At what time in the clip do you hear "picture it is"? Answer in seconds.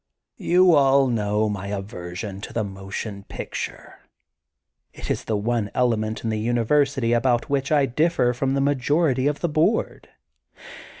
3.25-5.27